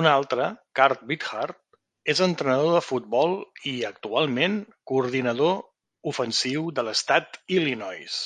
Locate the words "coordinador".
4.92-5.54